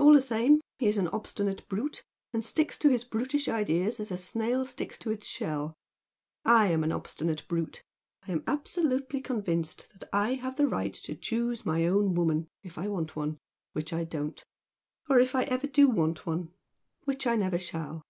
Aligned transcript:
All 0.00 0.12
the 0.12 0.20
same 0.20 0.60
he 0.80 0.88
is 0.88 0.98
an 0.98 1.06
obstinate 1.06 1.68
brute, 1.68 2.02
and 2.32 2.44
sticks 2.44 2.76
to 2.78 2.88
his 2.88 3.04
brutish 3.04 3.46
ideas 3.46 4.00
as 4.00 4.10
a 4.10 4.16
snail 4.16 4.64
sticks 4.64 4.98
to 4.98 5.12
its 5.12 5.28
shell. 5.28 5.72
I 6.44 6.66
am 6.72 6.82
an 6.82 6.90
obstinate 6.90 7.46
brute! 7.46 7.80
I 8.26 8.32
am 8.32 8.42
absolutely 8.48 9.20
convinced 9.20 9.92
that 9.96 10.08
I 10.12 10.34
have 10.34 10.56
the 10.56 10.66
right 10.66 10.92
to 10.94 11.14
choose 11.14 11.64
my 11.64 11.86
own 11.86 12.16
woman, 12.16 12.48
if 12.64 12.76
I 12.76 12.88
want 12.88 13.14
one 13.14 13.38
which 13.72 13.92
I 13.92 14.02
don't, 14.02 14.42
or 15.08 15.20
if 15.20 15.32
ever 15.32 15.66
I 15.68 15.70
do 15.70 15.88
want 15.88 16.26
one 16.26 16.52
which 17.04 17.24
I 17.28 17.36
never 17.36 17.58
shall!" 17.58 18.02